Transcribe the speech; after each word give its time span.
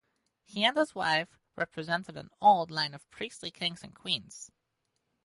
He 0.43 0.65
and 0.65 0.75
his 0.75 0.95
wife 0.95 1.37
represented 1.55 2.17
an 2.17 2.31
old 2.41 2.71
line 2.71 2.95
of 2.95 3.07
priestly 3.11 3.51
kings 3.51 3.83
and 3.83 3.93
queens. 3.93 4.49